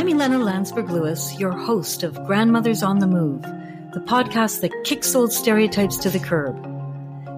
I'm 0.00 0.06
Ilana 0.06 0.42
Landsberg 0.42 0.88
Lewis, 0.88 1.38
your 1.38 1.52
host 1.52 2.02
of 2.02 2.14
Grandmothers 2.24 2.82
on 2.82 3.00
the 3.00 3.06
Move, 3.06 3.42
the 3.92 4.00
podcast 4.00 4.62
that 4.62 4.72
kicks 4.84 5.14
old 5.14 5.30
stereotypes 5.30 5.98
to 5.98 6.08
the 6.08 6.18
curb. 6.18 6.56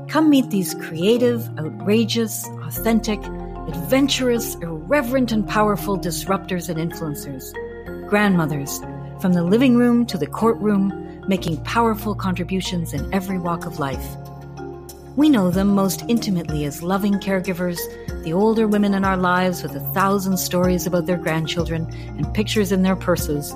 Come 0.09 0.31
meet 0.31 0.49
these 0.51 0.73
creative, 0.75 1.51
outrageous, 1.59 2.47
authentic, 2.63 3.19
adventurous, 3.67 4.55
irreverent, 4.63 5.33
and 5.33 5.45
powerful 5.49 5.99
disruptors 5.99 6.69
and 6.69 6.79
influencers. 6.79 7.53
Grandmothers, 8.09 8.79
from 9.21 9.33
the 9.33 9.43
living 9.43 9.77
room 9.77 10.07
to 10.07 10.17
the 10.17 10.29
courtroom, 10.29 11.21
making 11.27 11.65
powerful 11.65 12.15
contributions 12.15 12.95
in 12.95 13.13
every 13.13 13.41
walk 13.41 13.67
of 13.67 13.81
life. 13.81 14.07
We 15.15 15.29
know 15.29 15.51
them 15.51 15.75
most 15.75 16.03
intimately 16.09 16.65
as 16.65 16.83
loving 16.83 17.15
caregivers, 17.15 17.79
the 18.25 18.33
older 18.33 18.67
women 18.67 18.95
in 18.95 19.05
our 19.05 19.19
lives 19.19 19.63
with 19.63 19.77
a 19.77 19.93
thousand 19.93 20.39
stories 20.39 20.87
about 20.87 21.05
their 21.05 21.19
grandchildren 21.19 21.87
and 22.17 22.33
pictures 22.33 22.73
in 22.73 22.81
their 22.81 22.97
purses. 22.97 23.51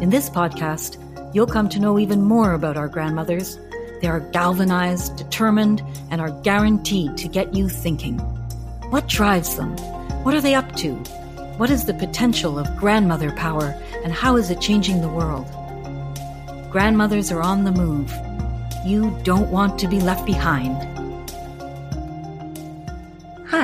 In 0.00 0.10
this 0.10 0.30
podcast, 0.30 0.96
you'll 1.34 1.48
come 1.48 1.68
to 1.70 1.80
know 1.80 1.98
even 1.98 2.22
more 2.22 2.52
about 2.52 2.76
our 2.76 2.86
grandmothers. 2.86 3.58
They 4.00 4.06
are 4.06 4.20
galvanized, 4.20 5.16
determined, 5.16 5.82
and 6.12 6.20
are 6.20 6.30
guaranteed 6.42 7.16
to 7.16 7.26
get 7.26 7.52
you 7.52 7.68
thinking. 7.68 8.18
What 8.90 9.08
drives 9.08 9.56
them? 9.56 9.76
What 10.22 10.36
are 10.36 10.40
they 10.40 10.54
up 10.54 10.76
to? 10.76 10.94
What 11.56 11.70
is 11.70 11.86
the 11.86 11.94
potential 11.94 12.60
of 12.60 12.76
grandmother 12.76 13.32
power, 13.32 13.74
and 14.04 14.12
how 14.12 14.36
is 14.36 14.50
it 14.50 14.60
changing 14.60 15.00
the 15.00 15.08
world? 15.08 15.48
Grandmothers 16.70 17.32
are 17.32 17.42
on 17.42 17.64
the 17.64 17.72
move 17.72 18.12
you 18.84 19.18
don't 19.22 19.50
want 19.50 19.78
to 19.80 19.88
be 19.88 20.00
left 20.00 20.26
behind. 20.26 20.95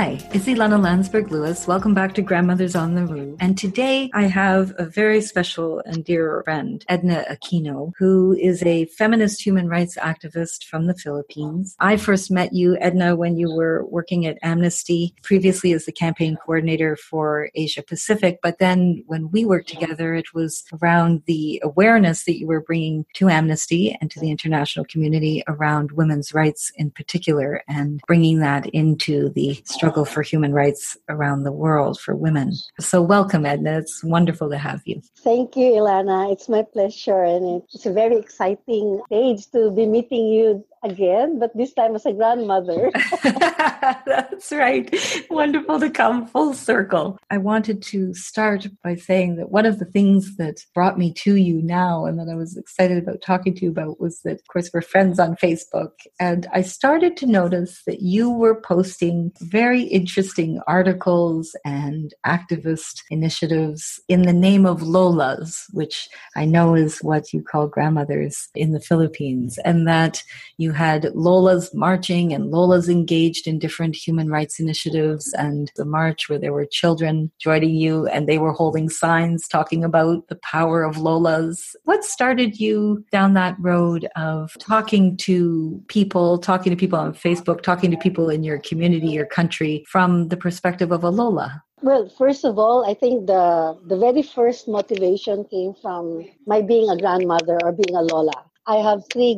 Hi, 0.02 0.19
it's 0.33 0.47
Ilana 0.47 0.83
Landsberg 0.83 1.30
Lewis. 1.30 1.69
Welcome 1.69 1.95
back 1.95 2.12
to 2.15 2.23
Grandmothers 2.23 2.74
on 2.74 2.97
the 2.97 3.02
Move. 3.02 3.37
And 3.38 3.56
today 3.56 4.11
I 4.12 4.25
have 4.25 4.75
a 4.77 4.84
very 4.84 5.20
special 5.20 5.78
and 5.86 6.05
dear 6.05 6.42
friend, 6.42 6.84
Edna 6.89 7.25
Aquino, 7.31 7.92
who 7.97 8.33
is 8.33 8.64
a 8.64 8.86
feminist 8.86 9.41
human 9.41 9.69
rights 9.69 9.97
activist 9.97 10.64
from 10.64 10.89
the 10.89 10.97
Philippines. 10.97 11.77
I 11.78 11.97
first 11.97 12.33
met 12.33 12.53
you, 12.53 12.77
Edna, 12.80 13.14
when 13.14 13.36
you 13.36 13.55
were 13.55 13.86
working 13.86 14.27
at 14.27 14.39
Amnesty, 14.42 15.14
previously 15.23 15.73
as 15.73 15.84
the 15.84 15.92
campaign 15.92 16.36
coordinator 16.45 16.97
for 16.97 17.50
Asia 17.55 17.84
Pacific. 17.84 18.41
But 18.42 18.58
then 18.58 19.05
when 19.06 19.30
we 19.30 19.45
worked 19.45 19.69
together, 19.69 20.17
it 20.17 20.34
was 20.34 20.64
around 20.83 21.23
the 21.27 21.61
awareness 21.62 22.25
that 22.25 22.41
you 22.41 22.48
were 22.48 22.61
bringing 22.61 23.06
to 23.14 23.28
Amnesty 23.28 23.97
and 24.00 24.11
to 24.11 24.19
the 24.19 24.33
international 24.33 24.84
community 24.84 25.45
around 25.47 25.92
women's 25.92 26.34
rights 26.34 26.73
in 26.75 26.91
particular 26.91 27.62
and 27.69 28.00
bringing 28.08 28.41
that 28.41 28.67
into 28.70 29.28
the 29.28 29.62
struggle 29.64 29.92
for 30.05 30.23
human 30.23 30.53
rights 30.53 30.97
around 31.09 31.45
the 31.45 31.53
world 31.53 32.01
for 32.01 32.17
women. 32.17 32.53
So, 32.81 33.03
welcome, 33.03 33.47
Edna. 33.47 33.79
It's 33.79 34.03
wonderful 34.03 34.51
to 34.51 34.59
have 34.59 34.81
you. 34.85 35.01
Thank 35.19 35.57
you, 35.57 35.73
Ilana. 35.73 36.33
It's 36.33 36.48
my 36.48 36.62
pleasure, 36.62 37.23
and 37.23 37.62
it's 37.73 37.87
a 37.87 37.93
very 37.93 38.17
exciting 38.17 39.03
stage 39.07 39.51
to 39.53 39.70
be 39.70 39.87
meeting 39.87 40.29
you 40.29 40.65
again, 40.83 41.39
but 41.39 41.57
this 41.57 41.73
time 41.73 41.95
as 41.95 42.07
a 42.07 42.13
grandmother. 42.13 42.91
That's 43.23 44.51
right. 44.53 44.95
Wonderful 45.31 45.81
to 45.81 45.91
come 45.91 46.27
full 46.27 46.55
circle. 46.55 47.19
I 47.31 47.39
wanted 47.39 47.83
to 47.83 48.15
start 48.15 48.67
by 48.83 48.97
saying 48.97 49.37
that 49.37 49.51
one 49.51 49.67
of 49.67 49.79
the 49.79 49.85
things 49.85 50.37
that 50.37 50.65
brought 50.75 50.98
me 50.98 51.13
to 51.15 51.37
you 51.37 51.63
now 51.63 52.07
and 52.07 52.19
that 52.19 52.29
I 52.29 52.35
was 52.35 52.57
excited 52.57 52.98
about 52.98 53.23
talking 53.23 53.55
to 53.55 53.65
you 53.65 53.70
about 53.70 54.01
was 54.01 54.20
that, 54.23 54.35
of 54.35 54.47
course, 54.53 54.70
we're 54.73 54.83
friends 54.83 55.19
on 55.19 55.37
Facebook. 55.37 55.93
And 56.19 56.47
I 56.53 56.63
started 56.63 57.17
to 57.19 57.27
notice 57.27 57.83
that 57.87 58.03
you 58.03 58.31
were 58.31 58.61
posting 58.61 59.33
very 59.41 59.72
interesting 59.81 60.61
articles 60.67 61.56
and 61.65 62.12
activist 62.27 63.03
initiatives 63.11 64.01
in 64.09 64.23
the 64.23 64.33
name 64.33 64.67
of 64.67 64.83
Lolas, 64.83 65.64
which 65.73 66.09
I 66.37 66.45
know 66.45 66.75
is 66.75 66.98
what 66.98 67.33
you 67.33 67.42
call 67.42 67.67
grandmothers 67.67 68.48
in 68.55 68.73
the 68.73 68.80
Philippines, 68.80 69.58
and 69.64 69.89
that 69.89 70.23
you 70.58 70.73
had 70.73 71.11
Lola's 71.14 71.73
marching 71.74 72.33
and 72.33 72.51
Lola's 72.51 72.89
engaged 72.89 73.46
in 73.46 73.58
different 73.58 73.96
human 73.96 74.29
rights 74.29 74.61
initiatives 74.61 75.33
and 75.35 75.70
the 75.77 75.85
march 75.85 76.29
where 76.29 76.39
there 76.39 76.52
were 76.52 76.67
children 76.67 77.30
joining 77.39 77.75
you 77.75 78.07
and 78.08 78.29
they 78.29 78.39
were 78.39 78.52
holding 78.52 78.89
signs 78.89 79.48
talking 79.48 79.85
about 79.85 80.29
the 80.29 80.36
power 80.36 80.83
of 80.83 80.98
Lola's. 80.98 81.75
What 81.85 82.05
started 82.05 82.58
you 82.58 83.05
down 83.13 83.35
that 83.35 83.57
road 83.58 84.08
of 84.17 84.57
talking 84.58 85.17
to 85.19 85.83
people, 85.89 86.39
talking 86.39 86.70
to 86.70 86.77
people 86.77 86.98
on 86.98 87.14
Facebook, 87.14 87.63
talking 87.63 87.91
to 87.91 87.96
people 87.96 88.29
in 88.29 88.42
your 88.42 88.58
community, 88.58 89.08
your 89.08 89.27
country 89.27 89.61
from 89.86 90.28
the 90.28 90.36
perspective 90.36 90.92
of 90.92 91.05
a 91.05 91.11
Lola? 91.11 91.62
Well, 91.83 92.08
first 92.08 92.45
of 92.45 92.58
all, 92.58 92.84
I 92.86 92.95
think 92.95 93.27
the 93.27 93.77
the 93.90 93.98
very 93.98 94.23
first 94.23 94.68
motivation 94.68 95.45
came 95.50 95.74
from 95.83 96.24
my 96.46 96.62
being 96.62 96.89
a 96.89 96.96
grandmother 96.96 97.58
or 97.64 97.72
being 97.72 97.96
a 97.96 98.06
Lola. 98.06 98.39
I 98.67 98.78
have 98.78 99.02
three 99.12 99.34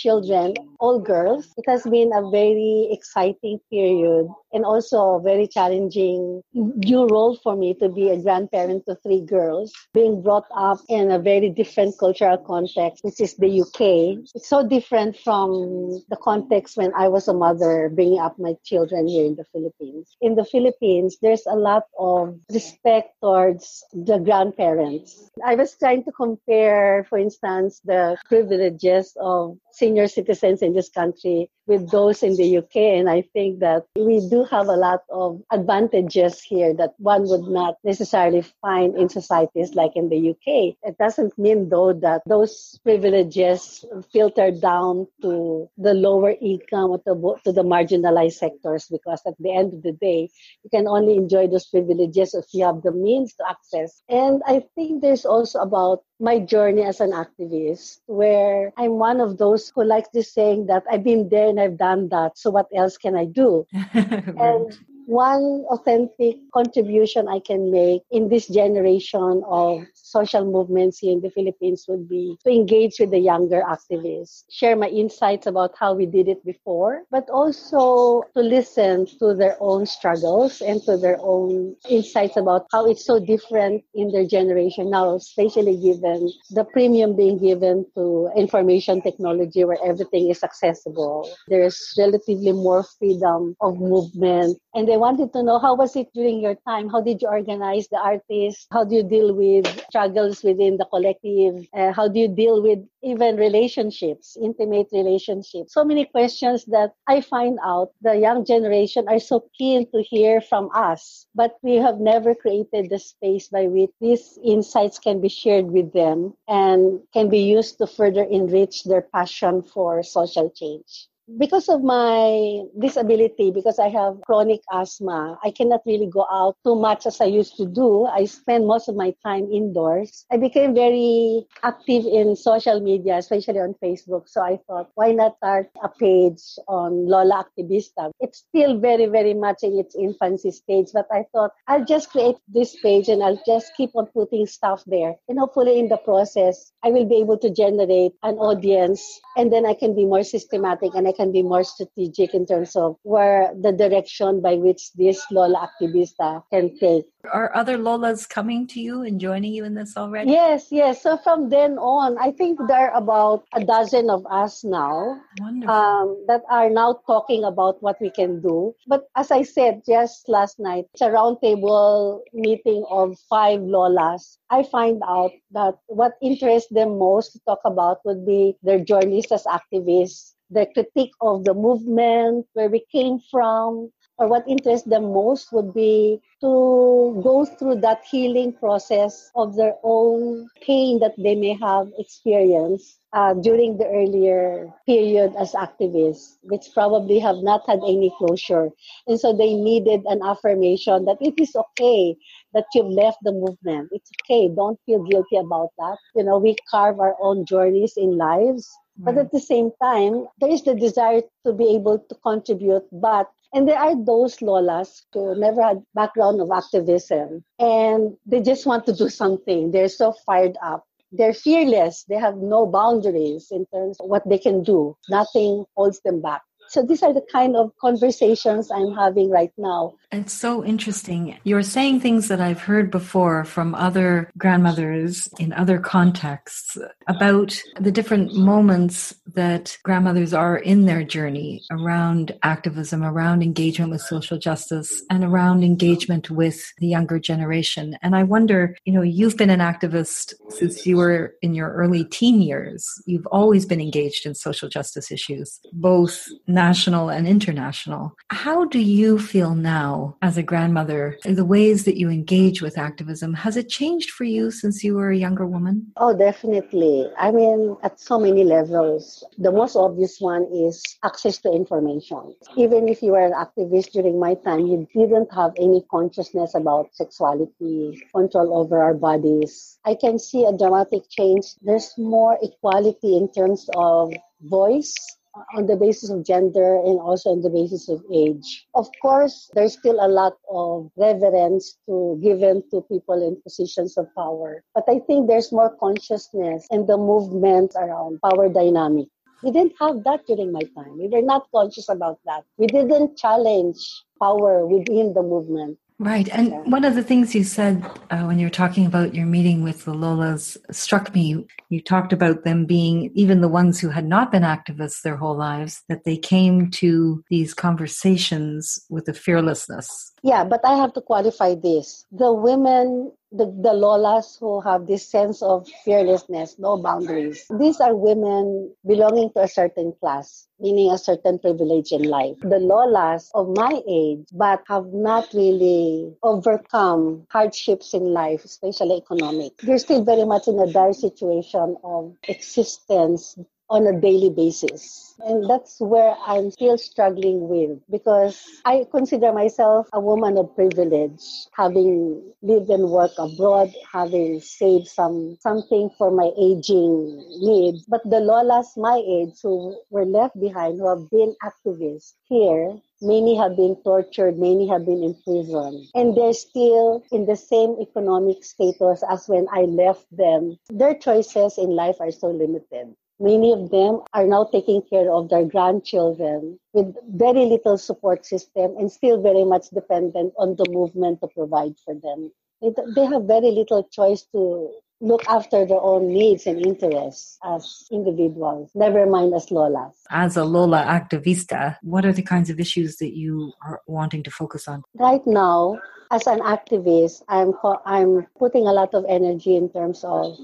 grandchildren, 0.00 0.54
all 0.78 0.98
girls. 0.98 1.52
It 1.56 1.64
has 1.68 1.82
been 1.82 2.10
a 2.14 2.30
very 2.30 2.88
exciting 2.90 3.60
period 3.70 4.28
and 4.52 4.64
also 4.64 5.20
very 5.20 5.46
challenging 5.46 6.42
new 6.54 7.06
role 7.06 7.36
for 7.42 7.56
me 7.56 7.74
to 7.74 7.88
be 7.88 8.10
a 8.10 8.16
grandparent 8.16 8.84
to 8.86 8.96
three 8.96 9.20
girls, 9.20 9.72
being 9.94 10.22
brought 10.22 10.46
up 10.56 10.78
in 10.88 11.10
a 11.10 11.18
very 11.18 11.50
different 11.50 11.98
cultural 11.98 12.38
context, 12.38 13.04
which 13.04 13.20
is 13.20 13.34
the 13.36 13.60
UK. 13.60 14.24
It's 14.34 14.48
so 14.48 14.66
different 14.66 15.16
from 15.16 16.02
the 16.08 16.16
context 16.16 16.76
when 16.76 16.92
I 16.94 17.08
was 17.08 17.28
a 17.28 17.34
mother 17.34 17.90
bringing 17.94 18.20
up 18.20 18.38
my 18.38 18.54
children 18.64 19.06
here 19.06 19.26
in 19.26 19.36
the 19.36 19.44
Philippines. 19.52 20.16
In 20.20 20.34
the 20.34 20.44
Philippines, 20.44 21.18
there's 21.22 21.46
a 21.46 21.56
lot 21.56 21.84
of 21.98 22.38
respect 22.52 23.14
towards 23.20 23.84
the 23.92 24.18
grandparents. 24.18 25.30
I 25.44 25.54
was 25.54 25.76
trying 25.78 26.04
to 26.04 26.12
compare, 26.12 27.06
for 27.08 27.18
instance, 27.18 27.80
the 27.84 28.16
privileges 28.26 29.16
of 29.20 29.58
senior 29.90 30.06
citizens 30.06 30.62
in 30.62 30.72
this 30.72 30.88
country 30.88 31.50
with 31.70 31.88
those 31.90 32.24
in 32.24 32.34
the 32.34 32.58
UK. 32.58 32.76
And 32.98 33.08
I 33.08 33.22
think 33.32 33.60
that 33.60 33.86
we 33.94 34.18
do 34.28 34.42
have 34.50 34.66
a 34.66 34.74
lot 34.76 35.02
of 35.08 35.40
advantages 35.52 36.42
here 36.42 36.74
that 36.74 36.94
one 36.98 37.28
would 37.28 37.46
not 37.46 37.76
necessarily 37.84 38.42
find 38.60 38.96
in 38.96 39.08
societies 39.08 39.74
like 39.74 39.92
in 39.94 40.08
the 40.08 40.30
UK. 40.30 40.74
It 40.82 40.98
doesn't 40.98 41.38
mean, 41.38 41.68
though, 41.68 41.92
that 41.92 42.22
those 42.26 42.80
privileges 42.82 43.84
filter 44.12 44.50
down 44.50 45.06
to 45.22 45.70
the 45.78 45.94
lower 45.94 46.34
income 46.42 46.90
or 46.90 46.98
to, 47.06 47.14
to 47.44 47.52
the 47.52 47.62
marginalized 47.62 48.42
sectors 48.42 48.88
because 48.90 49.22
at 49.24 49.38
the 49.38 49.54
end 49.54 49.72
of 49.72 49.82
the 49.82 49.92
day, 49.92 50.28
you 50.64 50.70
can 50.70 50.88
only 50.88 51.16
enjoy 51.16 51.46
those 51.46 51.66
privileges 51.66 52.34
if 52.34 52.46
you 52.52 52.64
have 52.64 52.82
the 52.82 52.90
means 52.92 53.34
to 53.34 53.44
access. 53.48 54.02
And 54.08 54.42
I 54.44 54.64
think 54.74 55.02
there's 55.02 55.24
also 55.24 55.60
about 55.60 56.02
my 56.20 56.38
journey 56.38 56.82
as 56.82 57.00
an 57.00 57.12
activist, 57.12 58.00
where 58.06 58.72
I'm 58.76 58.98
one 58.98 59.20
of 59.20 59.38
those 59.38 59.72
who 59.74 59.84
likes 59.84 60.10
this 60.12 60.32
saying 60.32 60.66
that 60.66 60.84
I've 60.90 61.02
been 61.02 61.30
there 61.30 61.52
I've 61.60 61.78
done 61.78 62.08
that, 62.10 62.38
so 62.38 62.50
what 62.50 62.66
else 62.74 62.96
can 62.98 63.16
I 63.16 63.26
do? 63.26 63.66
right. 63.72 64.24
And 64.38 64.72
one 65.10 65.66
authentic 65.68 66.36
contribution 66.54 67.26
I 67.26 67.40
can 67.40 67.72
make 67.72 68.02
in 68.12 68.28
this 68.28 68.46
generation 68.46 69.42
of 69.44 69.82
social 69.94 70.44
movements 70.44 70.98
here 71.00 71.12
in 71.12 71.20
the 71.20 71.30
Philippines 71.30 71.84
would 71.88 72.08
be 72.08 72.36
to 72.44 72.50
engage 72.50 73.00
with 73.00 73.10
the 73.10 73.18
younger 73.18 73.62
activists, 73.66 74.44
share 74.50 74.76
my 74.76 74.86
insights 74.86 75.48
about 75.48 75.74
how 75.76 75.94
we 75.94 76.06
did 76.06 76.28
it 76.28 76.44
before, 76.44 77.02
but 77.10 77.28
also 77.28 78.22
to 78.36 78.40
listen 78.40 79.06
to 79.18 79.34
their 79.34 79.56
own 79.60 79.84
struggles 79.84 80.60
and 80.60 80.80
to 80.84 80.96
their 80.96 81.18
own 81.20 81.74
insights 81.88 82.36
about 82.36 82.66
how 82.70 82.86
it's 82.86 83.04
so 83.04 83.18
different 83.18 83.82
in 83.94 84.12
their 84.12 84.26
generation 84.26 84.90
now, 84.90 85.16
especially 85.16 85.76
given 85.76 86.30
the 86.50 86.64
premium 86.72 87.16
being 87.16 87.38
given 87.38 87.84
to 87.96 88.30
information 88.36 89.02
technology 89.02 89.64
where 89.64 89.78
everything 89.84 90.30
is 90.30 90.44
accessible. 90.44 91.28
There's 91.48 91.94
relatively 91.98 92.52
more 92.52 92.84
freedom 92.84 93.56
of 93.60 93.80
movement. 93.80 94.58
And 94.72 94.86
they 94.86 94.96
wanted 94.96 95.32
to 95.32 95.42
know 95.42 95.58
how 95.58 95.74
was 95.74 95.96
it 95.96 96.12
during 96.14 96.40
your 96.40 96.54
time? 96.66 96.88
How 96.88 97.00
did 97.00 97.20
you 97.20 97.28
organize 97.28 97.88
the 97.88 97.98
artists? 97.98 98.68
How 98.70 98.84
do 98.84 98.94
you 98.94 99.02
deal 99.02 99.34
with 99.34 99.66
struggles 99.88 100.44
within 100.44 100.76
the 100.76 100.84
collective? 100.84 101.66
Uh, 101.74 101.92
how 101.92 102.06
do 102.06 102.20
you 102.20 102.28
deal 102.28 102.62
with 102.62 102.78
even 103.02 103.36
relationships, 103.36 104.36
intimate 104.40 104.86
relationships? 104.92 105.74
So 105.74 105.84
many 105.84 106.04
questions 106.04 106.64
that 106.66 106.92
I 107.08 107.20
find 107.20 107.58
out 107.64 107.90
the 108.00 108.14
young 108.14 108.44
generation 108.44 109.08
are 109.08 109.18
so 109.18 109.50
keen 109.58 109.90
to 109.90 110.02
hear 110.02 110.40
from 110.40 110.70
us, 110.72 111.26
but 111.34 111.58
we 111.62 111.76
have 111.76 111.98
never 111.98 112.34
created 112.34 112.90
the 112.90 112.98
space 112.98 113.48
by 113.48 113.66
which 113.66 113.90
these 114.00 114.38
insights 114.44 115.00
can 115.00 115.20
be 115.20 115.28
shared 115.28 115.66
with 115.66 115.92
them 115.92 116.34
and 116.46 117.00
can 117.12 117.28
be 117.28 117.40
used 117.40 117.78
to 117.78 117.88
further 117.88 118.22
enrich 118.22 118.84
their 118.84 119.02
passion 119.02 119.62
for 119.62 120.02
social 120.04 120.48
change. 120.50 121.08
Because 121.38 121.68
of 121.68 121.82
my 121.82 122.62
disability, 122.78 123.50
because 123.50 123.78
I 123.78 123.88
have 123.88 124.20
chronic 124.26 124.60
asthma, 124.72 125.38
I 125.44 125.50
cannot 125.50 125.80
really 125.86 126.06
go 126.06 126.26
out 126.30 126.56
too 126.64 126.74
much 126.74 127.06
as 127.06 127.20
I 127.20 127.26
used 127.26 127.56
to 127.58 127.66
do. 127.66 128.06
I 128.06 128.24
spend 128.24 128.66
most 128.66 128.88
of 128.88 128.96
my 128.96 129.14
time 129.22 129.50
indoors. 129.52 130.26
I 130.30 130.36
became 130.36 130.74
very 130.74 131.46
active 131.62 132.04
in 132.06 132.36
social 132.36 132.80
media, 132.80 133.16
especially 133.18 133.60
on 133.60 133.74
Facebook. 133.82 134.28
So 134.28 134.42
I 134.42 134.58
thought, 134.66 134.90
why 134.94 135.12
not 135.12 135.36
start 135.36 135.70
a 135.82 135.88
page 135.88 136.40
on 136.68 137.06
Lola 137.06 137.44
Activista? 137.44 138.10
It's 138.20 138.44
still 138.48 138.78
very, 138.78 139.06
very 139.06 139.34
much 139.34 139.62
in 139.62 139.78
its 139.78 139.94
infancy 139.94 140.50
stage, 140.50 140.88
but 140.92 141.06
I 141.12 141.24
thought 141.32 141.52
I'll 141.68 141.84
just 141.84 142.10
create 142.10 142.36
this 142.48 142.76
page 142.80 143.08
and 143.08 143.22
I'll 143.22 143.40
just 143.46 143.72
keep 143.76 143.90
on 143.94 144.06
putting 144.06 144.46
stuff 144.46 144.82
there. 144.86 145.14
And 145.28 145.38
hopefully 145.38 145.78
in 145.78 145.88
the 145.88 145.98
process, 145.98 146.72
I 146.82 146.90
will 146.90 147.06
be 147.06 147.16
able 147.16 147.38
to 147.38 147.50
generate 147.50 148.12
an 148.22 148.36
audience 148.36 149.20
and 149.36 149.52
then 149.52 149.66
I 149.66 149.74
can 149.74 149.94
be 149.94 150.04
more 150.04 150.24
systematic 150.24 150.94
and 150.94 151.06
I 151.06 151.12
can 151.20 151.32
be 151.32 151.42
more 151.42 151.62
strategic 151.62 152.32
in 152.32 152.46
terms 152.46 152.74
of 152.74 152.96
where 153.02 153.52
the 153.60 153.72
direction 153.72 154.40
by 154.40 154.54
which 154.54 154.88
this 154.96 155.20
Lola 155.30 155.68
Activista 155.68 156.42
can 156.48 156.72
take. 156.80 157.04
Are 157.30 157.54
other 157.54 157.76
Lolas 157.76 158.26
coming 158.26 158.66
to 158.68 158.80
you 158.80 159.02
and 159.02 159.20
joining 159.20 159.52
you 159.52 159.68
in 159.68 159.74
this 159.74 159.98
already? 159.98 160.32
Yes, 160.32 160.68
yes. 160.70 161.02
So 161.02 161.18
from 161.18 161.50
then 161.50 161.76
on, 161.76 162.16
I 162.16 162.32
think 162.32 162.58
there 162.66 162.88
are 162.88 162.96
about 162.96 163.44
a 163.52 163.62
dozen 163.62 164.08
of 164.08 164.24
us 164.30 164.64
now 164.64 165.20
um, 165.68 166.24
that 166.26 166.40
are 166.48 166.70
now 166.70 166.96
talking 167.06 167.44
about 167.44 167.82
what 167.82 168.00
we 168.00 168.08
can 168.08 168.40
do. 168.40 168.72
But 168.86 169.04
as 169.14 169.30
I 169.30 169.42
said 169.42 169.82
just 169.86 170.26
last 170.26 170.58
night, 170.58 170.86
it's 170.94 171.02
a 171.04 171.12
roundtable 171.12 172.20
meeting 172.32 172.86
of 172.88 173.18
five 173.28 173.60
Lolas. 173.60 174.38
I 174.48 174.62
find 174.62 175.02
out 175.06 175.32
that 175.52 175.76
what 175.86 176.16
interests 176.22 176.72
them 176.72 176.96
most 176.98 177.32
to 177.32 177.40
talk 177.44 177.60
about 177.66 178.00
would 178.06 178.24
be 178.24 178.56
their 178.62 178.80
journeys 178.80 179.30
as 179.30 179.44
activists, 179.44 180.32
the 180.50 180.66
critique 180.74 181.12
of 181.20 181.44
the 181.44 181.54
movement, 181.54 182.46
where 182.54 182.68
we 182.68 182.84
came 182.92 183.18
from, 183.30 183.90
or 184.18 184.28
what 184.28 184.46
interests 184.48 184.86
them 184.86 185.12
most 185.12 185.52
would 185.52 185.72
be 185.72 186.20
to 186.40 187.20
go 187.24 187.44
through 187.44 187.76
that 187.76 188.02
healing 188.04 188.52
process 188.52 189.30
of 189.34 189.56
their 189.56 189.74
own 189.82 190.48
pain 190.60 190.98
that 191.00 191.14
they 191.16 191.34
may 191.34 191.54
have 191.54 191.88
experienced 191.98 192.98
uh, 193.12 193.32
during 193.34 193.78
the 193.78 193.86
earlier 193.86 194.68
period 194.86 195.34
as 195.38 195.52
activists, 195.52 196.36
which 196.42 196.66
probably 196.74 197.18
have 197.18 197.36
not 197.38 197.62
had 197.66 197.80
any 197.86 198.12
closure. 198.18 198.68
And 199.06 199.18
so 199.18 199.32
they 199.36 199.54
needed 199.54 200.02
an 200.06 200.20
affirmation 200.22 201.04
that 201.06 201.18
it 201.20 201.34
is 201.38 201.54
okay 201.56 202.16
that 202.54 202.66
you've 202.74 202.92
left 202.92 203.18
the 203.22 203.32
movement. 203.32 203.88
It's 203.92 204.10
okay. 204.24 204.48
Don't 204.48 204.78
feel 204.86 205.02
guilty 205.04 205.36
about 205.36 205.70
that. 205.78 205.96
You 206.14 206.24
know, 206.24 206.38
we 206.38 206.56
carve 206.70 207.00
our 207.00 207.16
own 207.20 207.44
journeys 207.46 207.94
in 207.96 208.16
lives. 208.18 208.68
But 209.04 209.18
at 209.18 209.32
the 209.32 209.40
same 209.40 209.70
time, 209.82 210.26
there 210.38 210.50
is 210.50 210.62
the 210.62 210.74
desire 210.74 211.22
to 211.44 211.52
be 211.52 211.74
able 211.74 211.98
to 211.98 212.14
contribute, 212.22 212.86
but 212.92 213.30
and 213.52 213.68
there 213.68 213.78
are 213.78 213.96
those 214.04 214.36
lolas 214.38 215.02
who 215.12 215.34
never 215.34 215.62
had 215.62 215.82
background 215.94 216.40
of 216.40 216.50
activism 216.52 217.44
and 217.58 218.16
they 218.26 218.40
just 218.40 218.66
want 218.66 218.86
to 218.86 218.92
do 218.94 219.08
something. 219.22 219.70
They're 219.70 219.88
so 219.88 220.12
fired 220.26 220.56
up. 220.62 220.84
They're 221.12 221.34
fearless. 221.34 222.04
They 222.08 222.16
have 222.16 222.36
no 222.36 222.66
boundaries 222.66 223.48
in 223.50 223.66
terms 223.74 223.98
of 223.98 224.08
what 224.08 224.28
they 224.28 224.38
can 224.38 224.62
do. 224.62 224.96
Nothing 225.08 225.64
holds 225.76 226.00
them 226.02 226.20
back. 226.22 226.42
So 226.70 226.84
these 226.84 227.02
are 227.02 227.12
the 227.12 227.26
kind 227.32 227.56
of 227.56 227.72
conversations 227.80 228.70
I'm 228.70 228.94
having 228.94 229.28
right 229.28 229.50
now. 229.58 229.94
It's 230.12 230.32
so 230.32 230.64
interesting. 230.64 231.38
You're 231.44 231.62
saying 231.62 232.00
things 232.00 232.28
that 232.28 232.40
I've 232.40 232.60
heard 232.60 232.90
before 232.90 233.44
from 233.44 233.76
other 233.76 234.30
grandmothers 234.38 235.28
in 235.38 235.52
other 235.52 235.78
contexts 235.78 236.76
about 237.06 237.60
the 237.78 237.92
different 237.92 238.34
moments 238.34 239.14
that 239.34 239.78
grandmothers 239.84 240.34
are 240.34 240.56
in 240.56 240.86
their 240.86 241.04
journey 241.04 241.62
around 241.70 242.36
activism, 242.42 243.04
around 243.04 243.42
engagement 243.42 243.92
with 243.92 244.00
social 244.00 244.36
justice, 244.36 245.04
and 245.10 245.22
around 245.22 245.62
engagement 245.62 246.28
with 246.28 246.72
the 246.78 246.88
younger 246.88 247.20
generation. 247.20 247.96
And 248.02 248.16
I 248.16 248.24
wonder, 248.24 248.76
you 248.84 248.92
know, 248.92 249.02
you've 249.02 249.36
been 249.36 249.50
an 249.50 249.60
activist 249.60 250.34
since 250.48 250.86
you 250.86 250.96
were 250.96 251.34
in 251.40 251.54
your 251.54 251.72
early 251.72 252.04
teen 252.04 252.42
years. 252.42 252.88
You've 253.06 253.26
always 253.26 253.64
been 253.64 253.80
engaged 253.80 254.26
in 254.26 254.34
social 254.34 254.68
justice 254.68 255.12
issues, 255.12 255.60
both 255.72 256.26
national 256.60 257.08
and 257.08 257.26
international. 257.26 258.04
How 258.28 258.58
do 258.66 258.78
you 258.78 259.18
feel 259.18 259.54
now 259.54 260.16
as 260.20 260.36
a 260.36 260.42
grandmother, 260.50 261.18
the 261.24 261.50
ways 261.56 261.78
that 261.86 261.98
you 262.00 262.08
engage 262.10 262.58
with 262.60 262.76
activism? 262.76 263.30
Has 263.46 263.56
it 263.56 263.68
changed 263.78 264.10
for 264.10 264.24
you 264.24 264.50
since 264.50 264.84
you 264.84 264.92
were 264.98 265.10
a 265.10 265.22
younger 265.26 265.46
woman? 265.46 265.76
Oh, 265.96 266.12
definitely. 266.26 266.96
I 267.26 267.30
mean, 267.30 267.60
at 267.82 267.98
so 267.98 268.18
many 268.26 268.44
levels. 268.44 269.24
The 269.38 269.52
most 269.60 269.74
obvious 269.74 270.14
one 270.20 270.44
is 270.66 270.76
access 271.02 271.38
to 271.44 271.48
information. 271.50 272.22
Even 272.56 272.88
if 272.92 273.02
you 273.02 273.12
were 273.12 273.26
an 273.30 273.36
activist 273.44 273.92
during 273.96 274.20
my 274.26 274.34
time, 274.34 274.66
you 274.66 274.86
didn't 274.94 275.32
have 275.40 275.52
any 275.56 275.80
consciousness 275.90 276.54
about 276.54 276.90
sexuality, 276.92 278.02
control 278.14 278.48
over 278.60 278.76
our 278.82 278.94
bodies. 278.94 279.78
I 279.86 279.94
can 279.94 280.18
see 280.18 280.44
a 280.44 280.52
dramatic 280.52 281.08
change. 281.08 281.44
There's 281.62 281.90
more 281.96 282.36
equality 282.42 283.16
in 283.16 283.32
terms 283.32 283.62
of 283.74 284.12
voice 284.42 284.94
Uh, 285.32 285.44
on 285.54 285.66
the 285.66 285.76
basis 285.76 286.10
of 286.10 286.26
gender 286.26 286.82
and 286.82 286.98
also 286.98 287.30
on 287.30 287.40
the 287.40 287.50
basis 287.50 287.88
of 287.88 288.02
age. 288.12 288.66
Of 288.74 288.88
course, 289.00 289.48
there's 289.54 289.74
still 289.74 289.98
a 290.00 290.10
lot 290.10 290.34
of 290.50 290.90
reverence 290.96 291.78
to 291.86 292.18
given 292.20 292.64
to 292.70 292.82
people 292.90 293.22
in 293.22 293.40
positions 293.40 293.96
of 293.96 294.12
power. 294.16 294.64
But 294.74 294.84
I 294.88 294.98
think 294.98 295.28
there's 295.28 295.52
more 295.52 295.76
consciousness 295.78 296.66
in 296.72 296.86
the 296.86 296.96
movement 296.96 297.76
around 297.76 298.18
power 298.22 298.48
dynamic. 298.48 299.06
We 299.44 299.52
didn't 299.52 299.74
have 299.78 300.02
that 300.02 300.26
during 300.26 300.50
my 300.50 300.66
time. 300.74 300.98
We 300.98 301.06
were 301.06 301.22
not 301.22 301.46
conscious 301.54 301.88
about 301.88 302.18
that. 302.26 302.42
We 302.58 302.66
didn't 302.66 303.16
challenge 303.16 303.78
power 304.20 304.66
within 304.66 305.14
the 305.14 305.22
movement. 305.22 305.78
Right. 306.00 306.30
And 306.30 306.48
yeah. 306.48 306.60
one 306.62 306.84
of 306.84 306.94
the 306.94 307.02
things 307.02 307.34
you 307.34 307.44
said 307.44 307.84
uh, 308.10 308.22
when 308.22 308.38
you 308.38 308.46
were 308.46 308.50
talking 308.50 308.86
about 308.86 309.14
your 309.14 309.26
meeting 309.26 309.62
with 309.62 309.84
the 309.84 309.92
Lolas 309.92 310.56
struck 310.70 311.14
me. 311.14 311.46
You 311.68 311.82
talked 311.82 312.14
about 312.14 312.42
them 312.42 312.64
being, 312.64 313.10
even 313.14 313.42
the 313.42 313.48
ones 313.48 313.78
who 313.78 313.90
had 313.90 314.06
not 314.06 314.32
been 314.32 314.42
activists 314.42 315.02
their 315.02 315.18
whole 315.18 315.36
lives, 315.36 315.82
that 315.90 316.04
they 316.04 316.16
came 316.16 316.70
to 316.70 317.22
these 317.28 317.52
conversations 317.52 318.82
with 318.88 319.08
a 319.08 319.12
fearlessness. 319.12 320.12
Yeah, 320.22 320.42
but 320.42 320.62
I 320.64 320.76
have 320.76 320.94
to 320.94 321.02
qualify 321.02 321.54
this. 321.54 322.06
The 322.10 322.32
women 322.32 323.12
the, 323.32 323.46
the 323.46 323.72
lolas 323.72 324.38
who 324.38 324.60
have 324.60 324.86
this 324.86 325.06
sense 325.08 325.42
of 325.42 325.68
fearlessness, 325.84 326.58
no 326.58 326.76
boundaries. 326.76 327.46
These 327.58 327.80
are 327.80 327.94
women 327.94 328.74
belonging 328.86 329.30
to 329.32 329.42
a 329.42 329.48
certain 329.48 329.94
class, 330.00 330.48
meaning 330.58 330.90
a 330.90 330.98
certain 330.98 331.38
privilege 331.38 331.92
in 331.92 332.02
life. 332.02 332.36
The 332.40 332.58
lolas 332.58 333.30
of 333.34 333.56
my 333.56 333.80
age, 333.88 334.26
but 334.32 334.62
have 334.68 334.86
not 334.86 335.28
really 335.32 336.14
overcome 336.22 337.26
hardships 337.30 337.94
in 337.94 338.12
life, 338.12 338.44
especially 338.44 338.96
economic. 338.96 339.56
They're 339.58 339.78
still 339.78 340.04
very 340.04 340.24
much 340.24 340.48
in 340.48 340.58
a 340.58 340.70
dire 340.70 340.92
situation 340.92 341.76
of 341.84 342.16
existence 342.26 343.38
on 343.70 343.86
a 343.86 343.98
daily 343.98 344.30
basis. 344.30 345.14
And 345.24 345.48
that's 345.48 345.78
where 345.80 346.16
I'm 346.26 346.50
still 346.50 346.76
struggling 346.76 347.48
with 347.48 347.78
because 347.90 348.42
I 348.64 348.86
consider 348.90 349.32
myself 349.32 349.88
a 349.92 350.00
woman 350.00 350.36
of 350.38 350.54
privilege, 350.56 351.22
having 351.52 352.32
lived 352.42 352.68
and 352.70 352.90
worked 352.90 353.18
abroad, 353.18 353.72
having 353.92 354.40
saved 354.40 354.88
some 354.88 355.38
something 355.40 355.90
for 355.96 356.10
my 356.10 356.30
aging 356.36 357.16
needs. 357.40 357.84
But 357.86 358.02
the 358.04 358.20
Lolas 358.20 358.76
my 358.76 359.02
age 359.06 359.38
who 359.42 359.78
were 359.90 360.06
left 360.06 360.38
behind, 360.40 360.80
who 360.80 360.88
have 360.88 361.08
been 361.10 361.34
activists 361.44 362.14
here, 362.28 362.80
Many 363.02 363.34
have 363.36 363.56
been 363.56 363.76
tortured, 363.76 364.38
many 364.38 364.68
have 364.68 364.84
been 364.84 365.02
imprisoned, 365.02 365.86
and 365.94 366.14
they're 366.14 366.34
still 366.34 367.02
in 367.10 367.24
the 367.24 367.34
same 367.34 367.76
economic 367.80 368.44
status 368.44 369.02
as 369.08 369.26
when 369.26 369.48
I 369.50 369.62
left 369.62 370.04
them. 370.14 370.58
Their 370.68 370.94
choices 370.94 371.56
in 371.56 371.70
life 371.70 371.96
are 372.00 372.10
so 372.10 372.28
limited. 372.28 372.94
Many 373.20 373.52
of 373.52 373.70
them 373.70 374.00
are 374.14 374.26
now 374.26 374.44
taking 374.50 374.80
care 374.80 375.12
of 375.12 375.28
their 375.28 375.44
grandchildren 375.44 376.58
with 376.72 376.96
very 377.06 377.44
little 377.44 377.76
support 377.76 378.24
system 378.24 378.76
and 378.78 378.90
still 378.90 379.20
very 379.20 379.44
much 379.44 379.68
dependent 379.68 380.32
on 380.38 380.56
the 380.56 380.64
movement 380.70 381.20
to 381.20 381.28
provide 381.28 381.74
for 381.84 381.94
them. 381.94 382.32
They 382.62 383.04
have 383.04 383.24
very 383.24 383.50
little 383.50 383.84
choice 383.84 384.22
to 384.32 384.72
look 385.02 385.22
after 385.28 385.66
their 385.66 385.80
own 385.80 386.08
needs 386.08 386.46
and 386.46 386.64
interests 386.64 387.38
as 387.44 387.86
individuals, 387.90 388.70
never 388.74 389.06
mind 389.06 389.34
as 389.34 389.46
Lolas. 389.46 389.92
As 390.10 390.36
a 390.36 390.44
Lola 390.44 390.82
activista, 390.84 391.76
what 391.82 392.04
are 392.06 392.12
the 392.12 392.22
kinds 392.22 392.50
of 392.50 392.58
issues 392.58 392.96
that 392.96 393.14
you 393.14 393.52
are 393.62 393.80
wanting 393.86 394.22
to 394.22 394.30
focus 394.30 394.68
on? 394.68 394.82
Right 394.94 395.26
now, 395.26 395.78
as 396.10 396.26
an 396.26 396.40
activist, 396.40 397.22
I'm, 397.28 397.54
I'm 397.84 398.26
putting 398.38 398.66
a 398.66 398.72
lot 398.72 398.94
of 398.94 399.04
energy 399.08 399.56
in 399.56 399.70
terms 399.70 400.04
of 400.04 400.38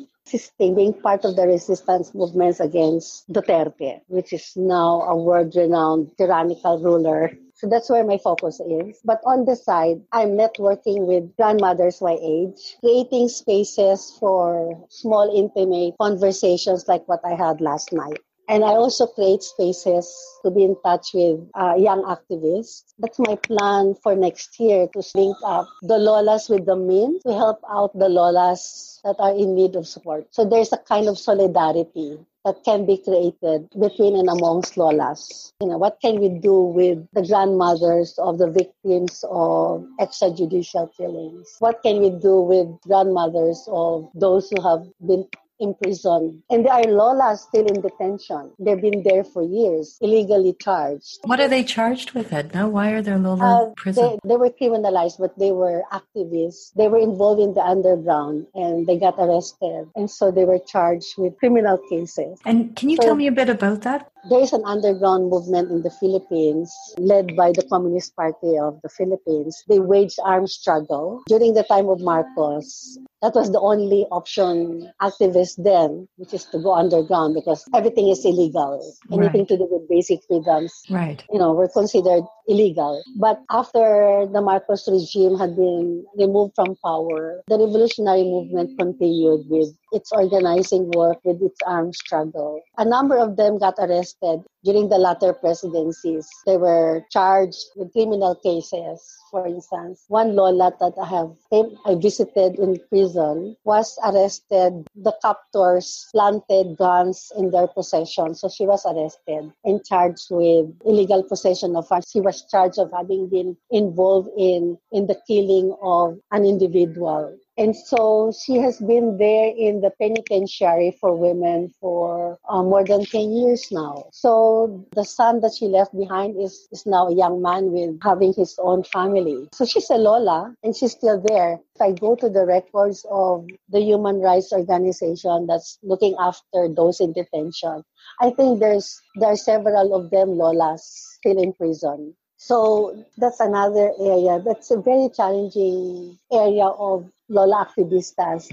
being 0.58 0.92
part 0.92 1.24
of 1.24 1.36
the 1.36 1.46
resistance 1.46 2.14
movements 2.14 2.60
against 2.60 3.28
Duterte, 3.32 4.00
which 4.08 4.32
is 4.32 4.56
now 4.56 5.02
a 5.02 5.16
world-renowned 5.16 6.10
tyrannical 6.18 6.82
ruler. 6.82 7.30
So 7.54 7.68
that's 7.68 7.88
where 7.88 8.04
my 8.04 8.18
focus 8.18 8.60
is. 8.60 9.00
But 9.04 9.20
on 9.24 9.44
the 9.46 9.56
side, 9.56 10.02
I'm 10.12 10.36
networking 10.36 11.06
with 11.06 11.34
grandmothers 11.36 12.02
my 12.02 12.18
age, 12.20 12.76
creating 12.80 13.28
spaces 13.28 14.16
for 14.20 14.84
small, 14.88 15.32
intimate 15.34 15.94
conversations 15.98 16.86
like 16.88 17.08
what 17.08 17.24
I 17.24 17.34
had 17.34 17.60
last 17.60 17.92
night. 17.92 18.20
And 18.48 18.64
I 18.64 18.78
also 18.78 19.06
create 19.06 19.42
spaces 19.42 20.06
to 20.44 20.50
be 20.50 20.62
in 20.62 20.76
touch 20.84 21.12
with 21.14 21.40
uh, 21.54 21.74
young 21.76 22.02
activists. 22.04 22.84
That's 22.98 23.18
my 23.18 23.34
plan 23.36 23.94
for 24.02 24.14
next 24.14 24.60
year 24.60 24.86
to 24.92 25.02
link 25.14 25.36
up 25.44 25.66
the 25.82 25.98
Lolas 25.98 26.48
with 26.48 26.64
the 26.64 26.76
men 26.76 27.18
to 27.26 27.32
help 27.32 27.60
out 27.68 27.92
the 27.98 28.08
Lolas 28.08 29.00
that 29.02 29.16
are 29.18 29.34
in 29.34 29.54
need 29.54 29.74
of 29.74 29.86
support. 29.86 30.28
So 30.30 30.44
there's 30.44 30.72
a 30.72 30.78
kind 30.78 31.08
of 31.08 31.18
solidarity 31.18 32.18
that 32.44 32.62
can 32.64 32.86
be 32.86 32.96
created 32.98 33.68
between 33.80 34.14
and 34.14 34.28
amongst 34.28 34.76
Lolas. 34.76 35.52
You 35.60 35.66
know, 35.66 35.78
what 35.78 35.98
can 36.00 36.20
we 36.20 36.28
do 36.28 36.60
with 36.62 37.04
the 37.12 37.26
grandmothers 37.26 38.16
of 38.18 38.38
the 38.38 38.48
victims 38.48 39.24
of 39.28 39.84
extrajudicial 40.00 40.94
killings? 40.96 41.56
What 41.58 41.82
can 41.82 42.00
we 42.00 42.10
do 42.10 42.40
with 42.40 42.68
grandmothers 42.82 43.66
of 43.66 44.08
those 44.14 44.48
who 44.50 44.62
have 44.62 44.86
been 45.04 45.26
imprisoned. 45.60 46.42
And 46.50 46.64
there 46.64 46.72
are 46.72 46.84
Lolas 46.84 47.38
still 47.38 47.66
in 47.66 47.80
detention. 47.80 48.52
They've 48.58 48.80
been 48.80 49.02
there 49.02 49.24
for 49.24 49.42
years, 49.42 49.96
illegally 50.00 50.54
charged. 50.58 51.18
What 51.24 51.40
are 51.40 51.48
they 51.48 51.64
charged 51.64 52.12
with, 52.12 52.32
Edna? 52.32 52.68
Why 52.68 52.90
are 52.92 53.02
there 53.02 53.18
Lola 53.18 53.68
uh, 53.68 53.70
prison? 53.76 54.18
They, 54.22 54.30
they, 54.30 54.36
were 54.36 54.50
criminalized, 54.50 55.18
but 55.18 55.38
they 55.38 55.52
were 55.52 55.82
activists. 55.92 56.72
They 56.74 56.88
were 56.88 56.98
involved 56.98 57.40
in 57.40 57.54
the 57.54 57.62
underground 57.62 58.46
and 58.54 58.86
they 58.86 58.98
got 58.98 59.14
arrested. 59.18 59.88
And 59.94 60.10
so 60.10 60.30
they 60.30 60.44
were 60.44 60.58
charged 60.58 61.14
with 61.18 61.38
criminal 61.38 61.78
cases. 61.90 62.38
And 62.44 62.76
can 62.76 62.90
you 62.90 62.96
so, 62.96 63.02
tell 63.02 63.14
me 63.14 63.26
a 63.26 63.32
bit 63.32 63.48
about 63.48 63.82
that? 63.82 64.10
There 64.28 64.40
is 64.40 64.52
an 64.52 64.62
underground 64.64 65.30
movement 65.30 65.70
in 65.70 65.82
the 65.82 65.90
Philippines 65.90 66.74
led 66.98 67.36
by 67.36 67.52
the 67.52 67.62
Communist 67.70 68.16
Party 68.16 68.58
of 68.58 68.82
the 68.82 68.88
Philippines. 68.88 69.62
They 69.68 69.78
waged 69.78 70.18
armed 70.24 70.50
struggle 70.50 71.22
during 71.28 71.54
the 71.54 71.62
time 71.62 71.88
of 71.88 72.00
Marcos. 72.00 72.98
That 73.22 73.34
was 73.34 73.52
the 73.52 73.60
only 73.60 74.04
option 74.10 74.90
activists 75.00 75.62
then, 75.62 76.08
which 76.16 76.34
is 76.34 76.44
to 76.46 76.58
go 76.58 76.74
underground 76.74 77.34
because 77.34 77.64
everything 77.72 78.08
is 78.08 78.24
illegal. 78.24 78.82
Anything 79.12 79.42
right. 79.42 79.48
to 79.48 79.58
do 79.58 79.68
with 79.70 79.88
basic 79.88 80.20
freedoms, 80.26 80.74
right. 80.90 81.22
you 81.32 81.38
know, 81.38 81.52
were 81.54 81.68
considered 81.68 82.24
illegal. 82.46 83.02
But 83.16 83.42
after 83.50 84.26
the 84.30 84.40
Marcos 84.40 84.88
regime 84.88 85.38
had 85.38 85.56
been 85.56 86.04
removed 86.16 86.54
from 86.54 86.76
power, 86.84 87.42
the 87.48 87.58
revolutionary 87.58 88.24
movement 88.24 88.78
continued 88.78 89.48
with 89.48 89.76
its 89.92 90.12
organizing 90.12 90.90
work, 90.94 91.18
with 91.24 91.42
its 91.42 91.60
armed 91.66 91.94
struggle. 91.94 92.60
A 92.78 92.84
number 92.84 93.18
of 93.18 93.36
them 93.36 93.58
got 93.58 93.74
arrested 93.78 94.42
during 94.64 94.88
the 94.88 94.98
latter 94.98 95.32
presidencies. 95.32 96.28
They 96.44 96.56
were 96.56 97.04
charged 97.10 97.64
with 97.76 97.92
criminal 97.92 98.34
cases. 98.34 99.00
For 99.36 99.46
instance, 99.46 100.06
one 100.08 100.34
Lola 100.34 100.72
that 100.80 100.94
I 100.98 101.04
have 101.04 101.36
eh, 101.52 101.64
I 101.84 101.94
visited 101.96 102.58
in 102.58 102.80
prison 102.88 103.54
was 103.64 103.98
arrested. 104.02 104.86
The 104.96 105.12
captors 105.20 106.08
planted 106.10 106.78
guns 106.78 107.30
in 107.36 107.50
their 107.50 107.66
possession, 107.66 108.34
so 108.34 108.48
she 108.48 108.64
was 108.64 108.86
arrested 108.86 109.52
and 109.62 109.84
charged 109.84 110.28
with 110.30 110.74
illegal 110.86 111.22
possession 111.22 111.76
of 111.76 111.86
arms. 111.92 112.06
She 112.10 112.20
was 112.22 112.46
charged 112.50 112.78
of 112.78 112.90
having 112.92 113.28
been 113.28 113.58
involved 113.70 114.30
in 114.38 114.78
in 114.90 115.06
the 115.06 115.20
killing 115.28 115.76
of 115.82 116.18
an 116.30 116.46
individual. 116.46 117.36
And 117.58 117.74
so 117.74 118.32
she 118.44 118.56
has 118.56 118.78
been 118.78 119.16
there 119.16 119.50
in 119.56 119.80
the 119.80 119.90
penitentiary 119.98 120.96
for 121.00 121.16
women 121.16 121.72
for 121.80 122.38
uh, 122.48 122.62
more 122.62 122.84
than 122.84 123.06
10 123.06 123.32
years 123.32 123.72
now. 123.72 124.08
So 124.12 124.84
the 124.94 125.04
son 125.04 125.40
that 125.40 125.54
she 125.58 125.66
left 125.66 125.96
behind 125.96 126.36
is, 126.38 126.68
is 126.70 126.84
now 126.84 127.08
a 127.08 127.14
young 127.14 127.40
man 127.40 127.72
with 127.72 127.98
having 128.02 128.34
his 128.34 128.58
own 128.58 128.84
family. 128.84 129.48
So 129.52 129.64
she's 129.64 129.88
a 129.88 129.96
Lola 129.96 130.54
and 130.62 130.76
she's 130.76 130.92
still 130.92 131.18
there. 131.18 131.58
If 131.74 131.80
I 131.80 131.92
go 131.92 132.14
to 132.16 132.28
the 132.28 132.44
records 132.44 133.06
of 133.10 133.46
the 133.70 133.80
human 133.80 134.20
rights 134.20 134.52
organization 134.52 135.46
that's 135.46 135.78
looking 135.82 136.14
after 136.18 136.68
those 136.68 137.00
in 137.00 137.14
detention, 137.14 137.82
I 138.20 138.30
think 138.30 138.60
there's 138.60 139.00
there 139.16 139.30
are 139.30 139.36
several 139.36 139.94
of 139.94 140.10
them 140.10 140.36
Lolas 140.36 140.80
still 140.80 141.42
in 141.42 141.54
prison. 141.54 142.14
So 142.36 143.04
that's 143.16 143.40
another 143.40 143.92
area. 143.98 144.40
That's 144.44 144.70
a 144.70 144.76
very 144.80 145.08
challenging 145.08 146.18
area 146.30 146.66
of 146.66 147.10
Lola 147.28 147.66
activistas. 147.66 148.48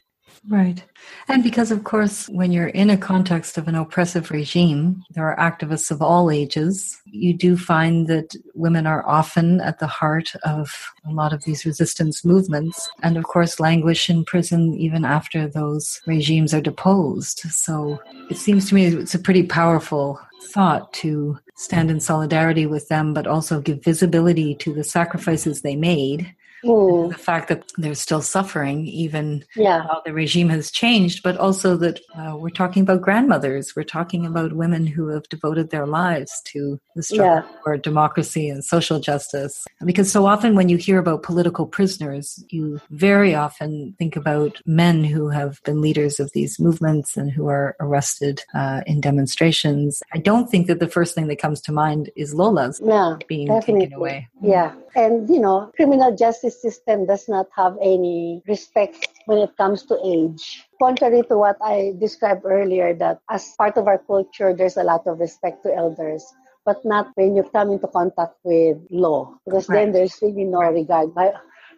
Right. 0.50 0.84
And 1.28 1.44
because, 1.44 1.72
of 1.72 1.84
course, 1.84 2.28
when 2.28 2.52
you're 2.52 2.68
in 2.68 2.90
a 2.90 2.98
context 2.98 3.58
of 3.58 3.68
an 3.68 3.76
oppressive 3.76 4.32
regime, 4.32 5.04
there 5.12 5.30
are 5.30 5.38
activists 5.38 5.90
of 5.92 6.02
all 6.02 6.30
ages. 6.30 7.00
You 7.06 7.34
do 7.34 7.56
find 7.56 8.08
that 8.08 8.36
women 8.54 8.86
are 8.86 9.08
often 9.08 9.62
at 9.62 9.80
the 9.80 9.88
heart 9.88 10.34
of 10.44 10.92
a 11.08 11.12
lot 11.12 11.34
of 11.34 11.44
these 11.44 11.66
resistance 11.66 12.26
movements, 12.26 12.90
and 13.02 13.16
of 13.18 13.24
course, 13.24 13.60
languish 13.60 14.10
in 14.10 14.26
prison 14.26 14.74
even 14.74 15.06
after 15.06 15.48
those 15.48 16.02
regimes 16.08 16.54
are 16.54 16.62
deposed. 16.62 17.40
So 17.40 18.02
it 18.30 18.38
seems 18.38 18.68
to 18.70 18.76
me 18.76 18.86
it's 18.86 19.16
a 19.16 19.20
pretty 19.20 19.44
powerful 19.44 20.20
thought 20.48 20.92
to 20.94 21.40
stand 21.56 21.90
in 21.90 22.00
solidarity 22.00 22.66
with 22.66 22.90
them, 22.90 23.14
but 23.14 23.28
also 23.28 23.62
give 23.62 23.84
visibility 23.84 24.56
to 24.56 24.74
the 24.74 24.84
sacrifices 24.84 25.62
they 25.62 25.76
made 25.76 26.34
Mm. 26.64 27.10
The 27.10 27.18
fact 27.18 27.50
that 27.50 27.64
they're 27.78 27.96
still 27.96 28.22
suffering, 28.22 28.88
even 28.88 29.44
yeah. 29.56 29.86
while 29.86 30.02
the 30.06 30.14
regime 30.14 30.50
has 30.50 30.72
changed, 30.72 31.24
but 31.24 31.38
also 31.38 31.76
that 31.78 32.00
uh, 32.16 32.36
we're 32.38 32.50
talking 32.50 32.84
about 32.84 33.02
grandmothers. 33.02 33.76
We're 33.76 33.84
talking 33.84 34.26
about 34.26 34.54
women 34.54 34.88
who 34.88 35.08
have 35.10 35.28
devoted 35.30 35.70
their 35.70 35.86
lives 35.86 36.42
to 36.46 36.80
the 36.96 37.04
struggle 37.04 37.48
yeah. 37.50 37.62
for 37.64 37.78
democracy 37.78 38.50
and 38.50 38.64
social 38.64 39.00
justice. 39.00 39.66
Because 39.84 40.12
so 40.12 40.26
often 40.26 40.56
when 40.56 40.70
you 40.70 40.78
hear 40.78 41.00
about 41.00 41.24
political 41.24 41.66
prisoners, 41.66 42.44
you 42.50 42.80
very 42.90 43.36
often 43.36 43.96
think 43.98 44.16
about 44.16 44.62
men 44.66 45.04
who 45.04 45.30
have 45.30 45.62
been 45.64 45.82
leaders 45.82 46.20
of 46.20 46.32
these 46.34 46.60
movements 46.60 47.18
and 47.18 47.32
who 47.32 47.48
are 47.48 47.76
arrested 47.80 48.42
uh, 48.54 48.82
in 48.86 49.02
demonstrations. 49.02 50.02
I 50.14 50.20
don't 50.20 50.50
think 50.50 50.68
that 50.68 50.80
the 50.80 50.88
first 50.88 51.16
thing 51.16 51.28
that 51.28 51.40
comes 51.40 51.62
to 51.62 51.72
mind 51.72 52.10
is 52.16 52.34
Lola's 52.34 52.82
yeah, 52.84 53.18
being 53.28 53.48
definitely. 53.48 53.86
taken 53.86 53.98
away. 53.98 54.30
Yeah. 54.42 54.74
And, 54.96 55.30
you 55.30 55.40
know, 55.40 55.72
criminal 55.76 56.16
justice 56.16 56.62
system 56.62 57.06
does 57.08 57.28
not 57.28 57.48
have 57.56 57.78
any 57.82 58.42
respect 58.48 59.08
when 59.26 59.40
it 59.40 59.58
comes 59.58 59.84
to 59.88 59.98
age. 60.06 60.66
Contrary 60.82 61.24
to 61.30 61.38
what 61.38 61.58
I 61.64 61.94
described 62.00 62.46
earlier, 62.46 62.94
that 62.96 63.20
as 63.30 63.56
part 63.58 63.78
of 63.78 63.88
our 63.88 63.98
culture, 63.98 64.54
there's 64.54 64.78
a 64.78 64.84
lot 64.84 65.08
of 65.08 65.20
respect 65.20 65.64
to 65.64 65.74
elders, 65.74 66.24
but 66.66 66.86
not 66.86 67.10
when 67.16 67.36
you 67.36 67.44
come 67.44 67.72
into 67.72 67.88
contact 67.88 68.36
with 68.44 68.78
law, 68.92 69.34
because 69.46 69.68
right. 69.68 69.86
then 69.86 69.94
there's 69.94 70.20
really 70.22 70.46
no 70.46 70.60
regard, 70.60 71.10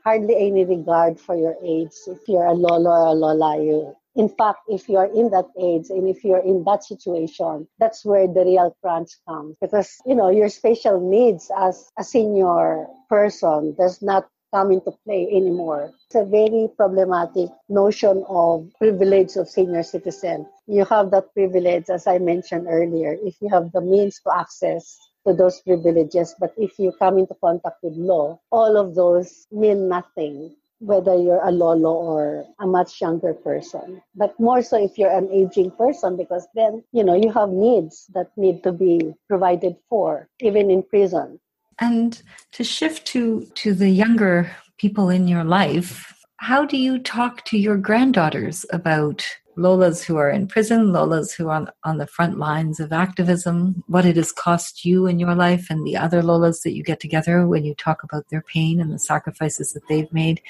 hardly 0.03 0.35
any 0.35 0.65
regard 0.65 1.19
for 1.19 1.35
your 1.35 1.55
age. 1.63 1.95
If 2.07 2.19
you're 2.27 2.45
a 2.45 2.53
lolo 2.53 2.89
or 2.91 3.07
a 3.07 3.11
lola, 3.11 3.63
you 3.63 3.95
in 4.15 4.29
fact, 4.29 4.59
if 4.69 4.87
you're 4.87 5.11
in 5.13 5.29
that 5.31 5.47
age 5.59 5.89
and 5.89 6.07
if 6.07 6.23
you're 6.23 6.43
in 6.43 6.63
that 6.63 6.83
situation, 6.83 7.67
that's 7.79 8.05
where 8.05 8.27
the 8.27 8.45
real 8.45 8.75
crunch 8.81 9.11
comes 9.27 9.55
because, 9.61 9.97
you 10.05 10.15
know, 10.15 10.29
your 10.29 10.49
special 10.49 10.99
needs 10.99 11.51
as 11.57 11.91
a 11.99 12.03
senior 12.03 12.87
person 13.09 13.75
does 13.77 14.01
not 14.01 14.27
come 14.53 14.71
into 14.71 14.91
play 15.05 15.27
anymore. 15.31 15.91
It's 16.07 16.15
a 16.15 16.23
very 16.23 16.69
problematic 16.77 17.49
notion 17.67 18.23
of 18.29 18.71
privilege 18.79 19.35
of 19.35 19.49
senior 19.49 19.83
citizen. 19.83 20.47
You 20.65 20.85
have 20.85 21.11
that 21.11 21.33
privilege, 21.33 21.89
as 21.89 22.07
I 22.07 22.19
mentioned 22.19 22.67
earlier, 22.69 23.17
if 23.21 23.35
you 23.41 23.49
have 23.49 23.73
the 23.73 23.81
means 23.81 24.21
to 24.21 24.33
access 24.33 24.97
to 25.27 25.33
those 25.33 25.59
privileges. 25.61 26.35
But 26.39 26.53
if 26.57 26.79
you 26.79 26.93
come 26.97 27.17
into 27.17 27.35
contact 27.43 27.77
with 27.83 27.95
law, 27.97 28.39
all 28.49 28.77
of 28.77 28.95
those 28.95 29.45
mean 29.51 29.89
nothing 29.89 30.55
whether 30.79 31.15
you're 31.15 31.43
a 31.43 31.51
lolo 31.51 31.93
or 31.93 32.45
a 32.59 32.67
much 32.67 33.01
younger 33.01 33.33
person. 33.33 34.01
But 34.15 34.39
more 34.39 34.61
so 34.61 34.83
if 34.83 34.97
you're 34.97 35.15
an 35.15 35.29
aging 35.31 35.71
person, 35.71 36.17
because 36.17 36.47
then, 36.55 36.83
you 36.91 37.03
know, 37.03 37.15
you 37.15 37.31
have 37.31 37.49
needs 37.49 38.07
that 38.13 38.31
need 38.37 38.63
to 38.63 38.71
be 38.71 39.13
provided 39.27 39.75
for, 39.89 40.27
even 40.39 40.69
in 40.69 40.83
prison. 40.83 41.39
And 41.79 42.21
to 42.53 42.63
shift 42.63 43.05
to, 43.07 43.47
to 43.55 43.73
the 43.73 43.89
younger 43.89 44.51
people 44.77 45.09
in 45.09 45.27
your 45.27 45.43
life, 45.43 46.13
how 46.37 46.65
do 46.65 46.77
you 46.77 46.99
talk 46.99 47.43
to 47.45 47.57
your 47.57 47.77
granddaughters 47.77 48.65
about 48.71 49.25
Lolas 49.57 50.03
who 50.03 50.17
are 50.17 50.29
in 50.29 50.47
prison, 50.47 50.87
Lolas 50.87 51.33
who 51.33 51.49
are 51.49 51.67
on, 51.83 51.97
the 51.97 52.07
front 52.07 52.37
lines 52.37 52.79
of 52.79 52.91
activism, 52.91 53.83
what 53.87 54.05
it 54.05 54.17
has 54.17 54.31
cost 54.31 54.83
you 54.83 55.07
in 55.07 55.17
your 55.17 55.33
life, 55.33 55.67
and 55.69 55.85
the 55.85 55.95
other 55.95 56.21
Lolas 56.21 56.61
that 56.63 56.73
you 56.73 56.83
get 56.83 56.99
together 56.99 57.47
when 57.47 57.63
you 57.63 57.73
talk 57.75 58.03
about 58.03 58.29
their 58.29 58.41
pain 58.41 58.81
and 58.81 58.91
the 58.91 58.99
sacrifices 58.99 59.73
that 59.73 59.87
they've 59.87 60.11
made. 60.11 60.41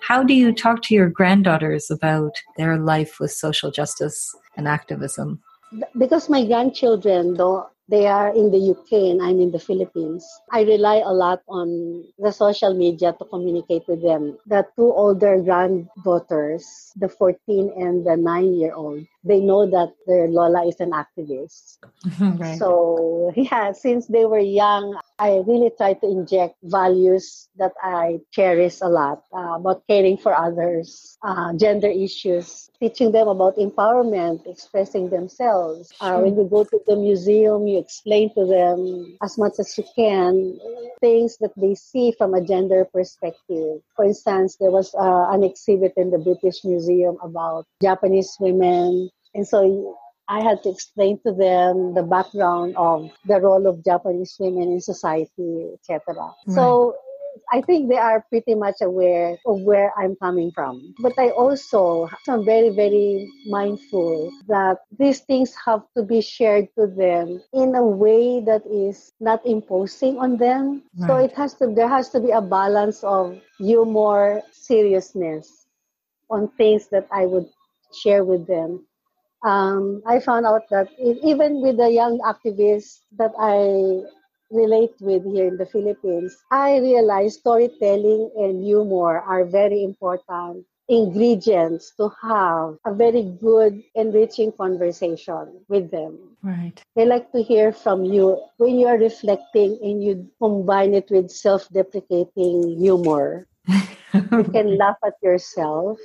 How 0.00 0.22
do 0.22 0.34
you 0.34 0.52
talk 0.52 0.82
to 0.82 0.94
your 0.94 1.08
granddaughters 1.08 1.90
about 1.90 2.34
their 2.56 2.78
life 2.78 3.18
with 3.18 3.32
social 3.32 3.70
justice 3.70 4.34
and 4.56 4.68
activism? 4.68 5.40
Because 5.98 6.28
my 6.28 6.44
grandchildren, 6.44 7.34
though 7.34 7.68
They 7.88 8.06
are 8.06 8.34
in 8.34 8.50
the 8.50 8.72
UK 8.72 9.12
and 9.12 9.22
I'm 9.22 9.40
in 9.40 9.50
the 9.50 9.58
Philippines. 9.58 10.24
I 10.50 10.62
rely 10.62 11.02
a 11.04 11.12
lot 11.12 11.42
on 11.48 12.04
the 12.18 12.32
social 12.32 12.72
media 12.72 13.12
to 13.12 13.24
communicate 13.24 13.86
with 13.86 14.02
them. 14.02 14.38
The 14.46 14.66
two 14.76 14.92
older 14.92 15.40
granddaughters, 15.40 16.92
the 16.96 17.08
14 17.08 17.72
and 17.76 18.06
the 18.06 18.16
9 18.16 18.54
year 18.54 18.74
old, 18.74 19.04
they 19.24 19.40
know 19.40 19.68
that 19.68 19.94
their 20.06 20.28
Lola 20.28 20.66
is 20.66 20.80
an 20.80 20.92
activist. 20.92 21.78
right. 22.20 22.58
So, 22.58 23.32
yeah, 23.36 23.72
since 23.72 24.06
they 24.06 24.24
were 24.24 24.38
young, 24.38 24.98
I 25.18 25.42
really 25.46 25.70
try 25.76 25.94
to 25.94 26.06
inject 26.06 26.56
values 26.62 27.48
that 27.56 27.72
I 27.82 28.20
cherish 28.32 28.80
a 28.82 28.88
lot 28.88 29.22
uh, 29.32 29.56
about 29.56 29.86
caring 29.88 30.18
for 30.18 30.36
others, 30.36 31.16
uh, 31.22 31.54
gender 31.54 31.88
issues, 31.88 32.70
teaching 32.80 33.12
them 33.12 33.28
about 33.28 33.56
empowerment, 33.56 34.46
expressing 34.46 35.08
themselves. 35.08 35.92
Uh, 36.00 36.18
when 36.18 36.36
you 36.36 36.44
go 36.44 36.64
to 36.64 36.80
the 36.86 36.96
museum, 36.96 37.66
you 37.74 37.80
explain 37.80 38.32
to 38.34 38.46
them 38.46 39.16
as 39.22 39.36
much 39.36 39.54
as 39.58 39.76
you 39.76 39.84
can 39.94 40.58
things 41.00 41.36
that 41.38 41.52
they 41.56 41.74
see 41.74 42.12
from 42.16 42.34
a 42.34 42.40
gender 42.40 42.86
perspective. 42.92 43.80
For 43.96 44.04
instance, 44.04 44.56
there 44.58 44.70
was 44.70 44.94
uh, 44.94 45.26
an 45.30 45.42
exhibit 45.42 45.92
in 45.96 46.10
the 46.10 46.18
British 46.18 46.64
Museum 46.64 47.16
about 47.22 47.66
Japanese 47.82 48.36
women. 48.40 49.10
And 49.34 49.46
so 49.46 49.98
I 50.28 50.40
had 50.42 50.62
to 50.62 50.70
explain 50.70 51.18
to 51.26 51.32
them 51.32 51.94
the 51.94 52.02
background 52.02 52.76
of 52.76 53.10
the 53.26 53.40
role 53.40 53.66
of 53.66 53.84
Japanese 53.84 54.36
women 54.38 54.72
in 54.72 54.80
society, 54.80 55.68
etc. 55.74 56.00
Right. 56.16 56.54
So 56.54 56.96
I 57.52 57.60
think 57.62 57.88
they 57.88 57.98
are 57.98 58.24
pretty 58.28 58.54
much 58.54 58.76
aware 58.82 59.38
of 59.46 59.60
where 59.62 59.92
I'm 59.98 60.16
coming 60.16 60.50
from. 60.52 60.94
But 61.00 61.12
I 61.18 61.30
also 61.30 62.08
am 62.28 62.44
very, 62.44 62.70
very 62.70 63.30
mindful 63.46 64.30
that 64.48 64.78
these 64.98 65.20
things 65.20 65.54
have 65.64 65.82
to 65.96 66.02
be 66.02 66.20
shared 66.20 66.68
to 66.78 66.86
them 66.86 67.42
in 67.52 67.74
a 67.74 67.84
way 67.84 68.40
that 68.40 68.62
is 68.66 69.12
not 69.20 69.44
imposing 69.46 70.18
on 70.18 70.36
them. 70.36 70.82
Right. 70.96 71.08
So 71.08 71.16
it 71.16 71.32
has 71.36 71.54
to 71.54 71.66
there 71.68 71.88
has 71.88 72.10
to 72.10 72.20
be 72.20 72.30
a 72.30 72.42
balance 72.42 73.02
of 73.04 73.40
humor, 73.58 74.42
seriousness 74.52 75.66
on 76.30 76.48
things 76.56 76.88
that 76.88 77.06
I 77.12 77.26
would 77.26 77.48
share 77.92 78.24
with 78.24 78.46
them 78.46 78.86
um, 79.44 80.02
I 80.06 80.20
found 80.20 80.46
out 80.46 80.62
that 80.70 80.88
even 80.98 81.60
with 81.60 81.76
the 81.76 81.90
young 81.90 82.18
activists 82.20 83.00
that 83.18 83.32
I 83.38 84.02
relate 84.54 84.94
with 85.00 85.24
here 85.26 85.48
in 85.48 85.56
the 85.56 85.66
Philippines, 85.66 86.36
I 86.50 86.78
realized 86.78 87.40
storytelling 87.40 88.30
and 88.36 88.62
humor 88.62 89.20
are 89.20 89.44
very 89.44 89.82
important 89.82 90.64
ingredients 90.88 91.92
to 91.96 92.12
have 92.22 92.76
a 92.84 92.92
very 92.92 93.24
good, 93.40 93.82
enriching 93.94 94.52
conversation 94.52 95.64
with 95.68 95.90
them. 95.90 96.36
Right. 96.42 96.76
They 96.94 97.06
like 97.06 97.32
to 97.32 97.42
hear 97.42 97.72
from 97.72 98.04
you 98.04 98.38
when 98.58 98.78
you 98.78 98.86
are 98.86 98.98
reflecting 98.98 99.78
and 99.82 100.04
you 100.04 100.28
combine 100.38 100.94
it 100.94 101.10
with 101.10 101.30
self 101.30 101.68
deprecating 101.70 102.78
humor 102.78 103.48
you 104.14 104.44
can 104.52 104.76
laugh 104.78 104.96
at 105.04 105.14
yourself. 105.22 105.98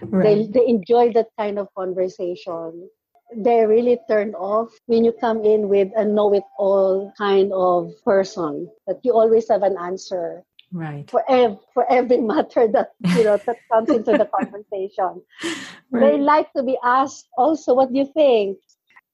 Right. 0.00 0.52
They, 0.52 0.60
they 0.60 0.66
enjoy 0.68 1.12
that 1.12 1.28
kind 1.38 1.58
of 1.58 1.68
conversation. 1.74 2.88
They're 3.34 3.68
really 3.68 3.98
turned 4.08 4.34
off 4.36 4.70
when 4.86 5.04
you 5.04 5.12
come 5.12 5.44
in 5.44 5.68
with 5.68 5.88
a 5.96 6.04
know 6.04 6.32
it 6.34 6.44
all 6.58 7.12
kind 7.18 7.52
of 7.52 7.92
person 8.04 8.70
that 8.86 9.00
you 9.02 9.12
always 9.12 9.48
have 9.48 9.62
an 9.62 9.76
answer. 9.78 10.42
Right. 10.72 11.08
For, 11.10 11.22
ev- 11.30 11.58
for 11.74 11.90
every 11.90 12.20
matter 12.32 12.68
that 12.68 12.90
you 13.16 13.24
know 13.24 13.36
that 13.36 13.56
comes 13.72 13.88
into 13.90 14.12
the 14.12 14.26
conversation. 14.26 15.22
Right. 15.88 16.10
They 16.10 16.18
like 16.18 16.52
to 16.54 16.64
be 16.64 16.76
asked 16.82 17.28
also 17.38 17.72
what 17.72 17.92
do 17.92 17.98
you 17.98 18.10
think? 18.12 18.58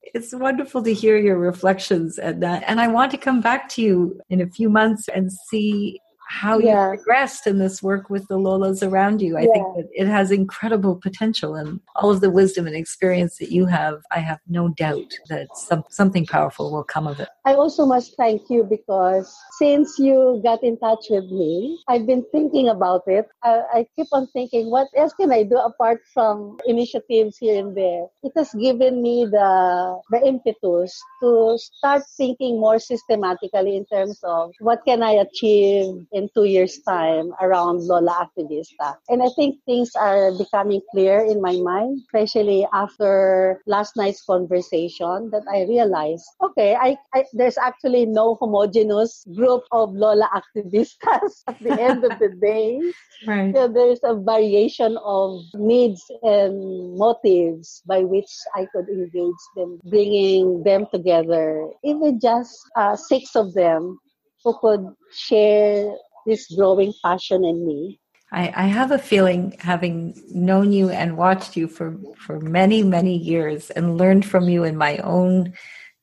It's 0.02 0.34
wonderful 0.34 0.82
to 0.82 0.94
hear 0.94 1.18
your 1.18 1.38
reflections 1.38 2.18
and 2.18 2.42
that. 2.42 2.64
And 2.66 2.80
I 2.80 2.88
want 2.88 3.10
to 3.10 3.18
come 3.18 3.42
back 3.42 3.68
to 3.70 3.82
you 3.82 4.20
in 4.30 4.40
a 4.40 4.48
few 4.48 4.70
months 4.70 5.06
and 5.08 5.30
see 5.30 6.00
how 6.32 6.58
yeah. 6.58 6.90
you 6.90 6.96
progressed 6.96 7.46
in 7.46 7.58
this 7.58 7.82
work 7.82 8.08
with 8.08 8.26
the 8.28 8.38
Lolas 8.38 8.82
around 8.82 9.20
you. 9.20 9.36
I 9.36 9.42
yeah. 9.42 9.52
think 9.52 9.66
that 9.76 9.88
it 9.92 10.06
has 10.06 10.30
incredible 10.30 10.96
potential 10.96 11.54
and 11.54 11.78
all 11.96 12.10
of 12.10 12.22
the 12.22 12.30
wisdom 12.30 12.66
and 12.66 12.74
experience 12.74 13.36
that 13.36 13.52
you 13.52 13.66
have, 13.66 14.00
I 14.10 14.20
have 14.20 14.40
no 14.48 14.68
doubt 14.70 15.12
that 15.28 15.48
some, 15.54 15.84
something 15.90 16.24
powerful 16.24 16.72
will 16.72 16.84
come 16.84 17.06
of 17.06 17.20
it. 17.20 17.28
I 17.44 17.54
also 17.54 17.84
must 17.84 18.16
thank 18.16 18.42
you 18.48 18.64
because 18.64 19.36
since 19.58 19.98
you 19.98 20.40
got 20.42 20.62
in 20.62 20.78
touch 20.78 21.06
with 21.10 21.30
me, 21.30 21.78
I've 21.86 22.06
been 22.06 22.24
thinking 22.32 22.68
about 22.68 23.02
it. 23.06 23.26
I, 23.44 23.62
I 23.74 23.86
keep 23.94 24.06
on 24.12 24.26
thinking, 24.28 24.70
what 24.70 24.88
else 24.96 25.12
can 25.12 25.32
I 25.32 25.42
do 25.42 25.58
apart 25.58 26.00
from 26.14 26.56
initiatives 26.66 27.36
here 27.36 27.60
and 27.60 27.76
there? 27.76 28.06
It 28.22 28.32
has 28.36 28.54
given 28.54 29.02
me 29.02 29.26
the, 29.26 30.00
the 30.10 30.26
impetus 30.26 30.98
to 31.22 31.58
start 31.58 32.04
thinking 32.16 32.58
more 32.58 32.78
systematically 32.78 33.76
in 33.76 33.84
terms 33.86 34.18
of 34.24 34.52
what 34.60 34.80
can 34.86 35.02
I 35.02 35.12
achieve 35.12 36.06
in 36.12 36.21
in 36.22 36.30
two 36.34 36.46
years' 36.46 36.78
time 36.86 37.34
around 37.42 37.82
Lola 37.82 38.22
Activista. 38.22 38.94
And 39.08 39.22
I 39.22 39.28
think 39.34 39.58
things 39.66 39.90
are 39.98 40.30
becoming 40.38 40.80
clear 40.92 41.18
in 41.26 41.42
my 41.42 41.58
mind, 41.58 42.02
especially 42.06 42.66
after 42.72 43.60
last 43.66 43.96
night's 43.96 44.22
conversation 44.22 45.30
that 45.34 45.42
I 45.50 45.66
realized, 45.66 46.24
okay, 46.42 46.78
I, 46.78 46.96
I 47.14 47.24
there's 47.32 47.58
actually 47.58 48.06
no 48.06 48.36
homogenous 48.38 49.26
group 49.34 49.62
of 49.72 49.94
Lola 49.94 50.30
Activistas 50.30 51.42
at 51.48 51.58
the 51.58 51.74
end 51.74 52.04
of 52.04 52.18
the 52.18 52.30
day. 52.40 52.78
Right. 53.24 53.54
So 53.54 53.68
there's 53.68 54.00
a 54.02 54.18
variation 54.18 54.98
of 54.98 55.42
needs 55.54 56.02
and 56.22 56.98
motives 56.98 57.80
by 57.86 58.02
which 58.02 58.26
I 58.56 58.66
could 58.74 58.88
engage 58.88 59.42
them, 59.54 59.78
bringing 59.84 60.64
them 60.64 60.86
together. 60.90 61.70
Even 61.84 62.18
just 62.18 62.58
uh, 62.74 62.96
six 62.96 63.36
of 63.36 63.54
them 63.54 64.00
who 64.44 64.58
could 64.60 64.86
share 65.12 65.94
this 66.26 66.50
growing 66.54 66.92
passion 67.04 67.44
in 67.44 67.66
me. 67.66 68.00
I, 68.32 68.52
I, 68.56 68.66
have 68.66 68.92
a 68.92 68.98
feeling, 68.98 69.54
having 69.58 70.14
known 70.30 70.72
you 70.72 70.88
and 70.88 71.18
watched 71.18 71.54
you 71.54 71.68
for, 71.68 71.98
for 72.16 72.40
many, 72.40 72.82
many 72.82 73.14
years 73.14 73.68
and 73.70 73.98
learned 73.98 74.24
from 74.24 74.48
you 74.48 74.64
in 74.64 74.76
my 74.76 74.96
own 74.98 75.52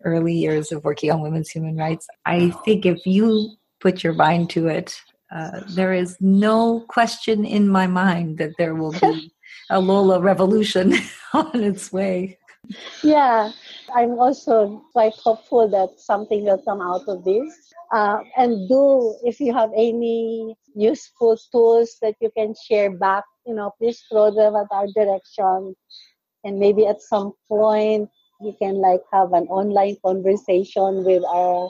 early 0.06 0.34
years 0.34 0.72
of 0.72 0.84
working 0.84 1.12
on 1.12 1.22
women's 1.22 1.50
human 1.50 1.76
rights, 1.76 2.08
I 2.26 2.52
think 2.66 2.86
if 2.86 3.06
you 3.06 3.56
put 3.80 4.04
your 4.04 4.14
mind 4.14 4.52
to 4.52 4.68
it, 4.68 4.96
uh, 5.32 5.62
there 5.70 5.94
is 5.94 6.18
no 6.20 6.82
question 6.82 7.46
in 7.46 7.68
my 7.68 7.88
mind 7.88 8.38
that 8.38 8.52
there 8.58 8.76
will 8.76 8.92
be 8.92 9.34
a 9.70 9.80
Lola 9.80 10.20
revolution 10.20 10.94
on 11.34 11.64
its 11.64 11.92
way. 11.92 12.38
Yeah, 13.04 13.52
I'm 13.96 14.20
also 14.20 14.84
quite 14.94 15.14
hopeful 15.14 15.68
that 15.70 16.00
something 16.00 16.44
will 16.44 16.62
come 16.64 16.82
out 16.82 17.08
of 17.08 17.24
this. 17.24 17.74
Uh, 17.92 18.20
and 18.38 18.70
do 18.70 19.16
if 19.24 19.40
you 19.40 19.54
have 19.54 19.72
any 19.76 20.56
useful 20.76 21.38
tools 21.52 21.98
that 22.02 22.16
you 22.22 22.30
can 22.38 22.54
share 22.68 22.92
back 22.92 23.24
you 23.48 23.56
know 23.56 23.74
please 23.80 24.04
throw 24.12 24.30
them 24.30 24.56
at 24.56 24.68
our 24.72 24.88
direction. 24.94 25.76
And 26.44 26.60
maybe 26.60 26.86
at 26.86 27.02
some 27.02 27.34
point 27.48 28.10
you 28.42 28.56
can 28.60 28.76
like 28.76 29.02
have 29.12 29.34
an 29.34 29.48
online 29.48 29.98
conversation 30.06 31.04
with 31.04 31.24
our 31.26 31.70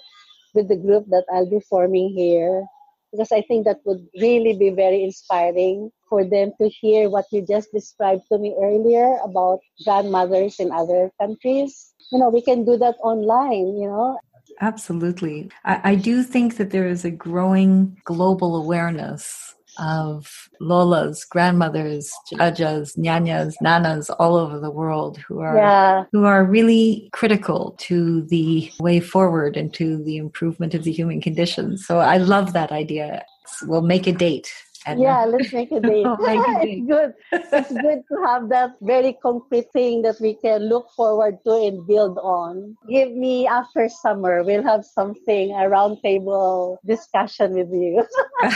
with 0.53 0.67
the 0.67 0.75
group 0.75 1.05
that 1.09 1.25
i'll 1.31 1.49
be 1.49 1.59
forming 1.69 2.09
here 2.09 2.63
because 3.11 3.31
i 3.31 3.41
think 3.41 3.65
that 3.65 3.79
would 3.85 4.05
really 4.19 4.55
be 4.57 4.69
very 4.69 5.03
inspiring 5.03 5.89
for 6.09 6.23
them 6.23 6.51
to 6.59 6.69
hear 6.69 7.09
what 7.09 7.25
you 7.31 7.45
just 7.45 7.71
described 7.71 8.23
to 8.31 8.37
me 8.37 8.55
earlier 8.61 9.17
about 9.23 9.59
grandmothers 9.83 10.59
in 10.59 10.71
other 10.71 11.11
countries 11.19 11.93
you 12.11 12.19
know 12.19 12.29
we 12.29 12.41
can 12.41 12.65
do 12.65 12.77
that 12.77 12.95
online 13.03 13.77
you 13.77 13.87
know 13.87 14.17
Absolutely. 14.61 15.49
I, 15.63 15.91
I 15.91 15.95
do 15.95 16.23
think 16.23 16.57
that 16.57 16.71
there 16.71 16.87
is 16.87 17.05
a 17.05 17.11
growing 17.11 17.97
global 18.03 18.57
awareness 18.57 19.55
of 19.79 20.49
lolas, 20.61 21.27
grandmothers, 21.27 22.11
ajas, 22.33 22.97
nyanyas, 22.97 23.55
nanas 23.61 24.09
all 24.19 24.35
over 24.35 24.59
the 24.59 24.71
world 24.71 25.17
who 25.17 25.39
are 25.39 25.55
yeah. 25.55 26.03
who 26.11 26.25
are 26.25 26.43
really 26.43 27.09
critical 27.13 27.75
to 27.79 28.23
the 28.23 28.71
way 28.79 28.99
forward 28.99 29.57
and 29.57 29.73
to 29.73 30.03
the 30.03 30.17
improvement 30.17 30.73
of 30.73 30.83
the 30.83 30.91
human 30.91 31.21
condition. 31.21 31.77
So 31.77 31.99
I 31.99 32.17
love 32.17 32.53
that 32.53 32.71
idea. 32.71 33.25
We'll 33.63 33.81
make 33.81 34.07
a 34.07 34.11
date 34.11 34.51
Edna. 34.89 35.03
Yeah, 35.03 35.25
let's 35.25 35.53
make 35.53 35.71
a 35.71 35.79
date. 35.91 36.05
Oh, 36.05 36.17
make 36.25 36.39
a 36.39 36.65
date. 36.65 36.79
it's 36.79 36.87
good. 36.87 37.13
It's 37.31 37.71
good 37.71 38.01
to 38.09 38.15
have 38.25 38.49
that 38.49 38.71
very 38.81 39.13
concrete 39.21 39.71
thing 39.71 40.01
that 40.03 40.19
we 40.19 40.35
can 40.35 40.67
look 40.67 40.87
forward 40.95 41.37
to 41.45 41.53
and 41.53 41.85
build 41.85 42.17
on. 42.17 42.75
Give 42.89 43.11
me 43.11 43.47
after 43.47 43.89
summer, 43.89 44.43
we'll 44.43 44.63
have 44.63 44.85
something, 44.85 45.51
a 45.51 45.69
roundtable 45.69 46.77
discussion 46.85 47.53
with 47.53 47.69
you. 47.71 48.05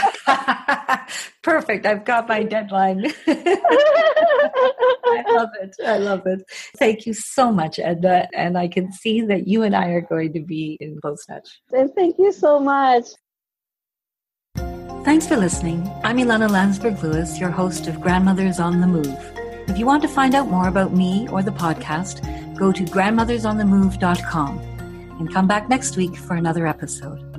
Perfect. 1.42 1.86
I've 1.86 2.04
got 2.04 2.28
my 2.28 2.42
deadline. 2.42 3.04
I 5.06 5.22
love 5.28 5.50
it. 5.60 5.76
I 5.84 5.98
love 5.98 6.26
it. 6.26 6.42
Thank 6.78 7.06
you 7.06 7.12
so 7.14 7.52
much, 7.52 7.78
Edna. 7.78 8.28
And 8.34 8.56
I 8.56 8.68
can 8.68 8.90
see 8.92 9.20
that 9.22 9.46
you 9.46 9.62
and 9.62 9.76
I 9.76 9.88
are 9.90 10.00
going 10.00 10.32
to 10.32 10.40
be 10.40 10.76
in 10.80 10.98
close 11.00 11.24
touch. 11.26 11.60
And 11.72 11.92
thank 11.94 12.16
you 12.18 12.32
so 12.32 12.58
much. 12.58 13.04
Thanks 15.04 15.26
for 15.26 15.36
listening. 15.36 15.86
I'm 16.02 16.16
Ilana 16.16 16.48
Landsberg 16.48 17.02
Lewis, 17.02 17.38
your 17.38 17.50
host 17.50 17.86
of 17.88 18.00
Grandmothers 18.00 18.58
on 18.58 18.80
the 18.80 18.86
Move. 18.86 19.18
If 19.68 19.76
you 19.76 19.84
want 19.84 20.00
to 20.00 20.08
find 20.08 20.34
out 20.34 20.48
more 20.48 20.66
about 20.66 20.94
me 20.94 21.28
or 21.28 21.42
the 21.42 21.50
podcast, 21.50 22.24
go 22.56 22.72
to 22.72 22.82
grandmothersonthemove.com. 22.84 24.58
and 25.20 25.32
come 25.32 25.46
back 25.46 25.68
next 25.68 25.98
week 25.98 26.16
for 26.16 26.36
another 26.36 26.66
episode. 26.66 27.33